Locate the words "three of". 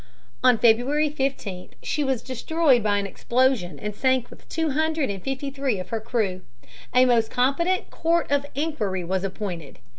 5.51-5.89